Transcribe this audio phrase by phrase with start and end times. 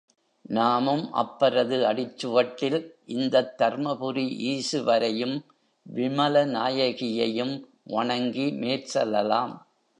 [0.49, 2.91] நாமும் அப்பரது அடிச்சுவட்டில்
[3.05, 5.35] இந்தத் தர்மபுரி ஈசுவரையும்
[5.93, 7.63] விமலநாயகியையும்
[7.83, 9.53] வணங்கி மேற் செல்லலாம்.